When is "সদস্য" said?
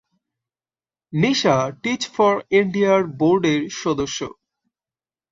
3.81-4.19